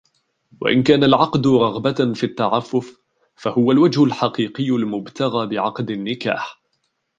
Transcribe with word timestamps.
وَإِنْ 0.61 0.83
كَانَ 0.83 1.03
الْعَقْدُ 1.03 1.47
رَغْبَةً 1.47 2.13
فِي 2.13 2.23
التَّعَفُّفِ 2.25 2.97
فَهُوَ 3.35 3.71
الْوَجْهُ 3.71 4.03
الْحَقِيقِيُّ 4.03 4.69
الْمُبْتَغَى 4.69 5.47
بِعَقْدِ 5.47 5.91
النِّكَاحِ 5.91 6.61